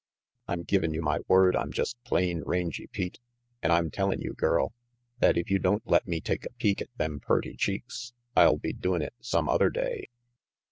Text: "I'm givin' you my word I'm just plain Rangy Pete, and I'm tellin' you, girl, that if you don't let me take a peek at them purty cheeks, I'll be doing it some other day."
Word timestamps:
"I'm 0.47 0.63
givin' 0.63 0.95
you 0.95 1.03
my 1.03 1.19
word 1.27 1.55
I'm 1.55 1.71
just 1.71 1.95
plain 2.03 2.41
Rangy 2.43 2.87
Pete, 2.87 3.19
and 3.61 3.71
I'm 3.71 3.91
tellin' 3.91 4.19
you, 4.19 4.33
girl, 4.33 4.73
that 5.19 5.37
if 5.37 5.51
you 5.51 5.59
don't 5.59 5.85
let 5.87 6.07
me 6.07 6.19
take 6.19 6.43
a 6.47 6.53
peek 6.57 6.81
at 6.81 6.89
them 6.97 7.19
purty 7.19 7.55
cheeks, 7.55 8.11
I'll 8.35 8.57
be 8.57 8.73
doing 8.73 9.03
it 9.03 9.13
some 9.19 9.47
other 9.47 9.69
day." 9.69 10.07